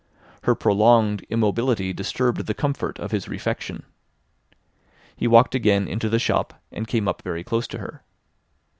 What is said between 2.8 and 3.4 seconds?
of his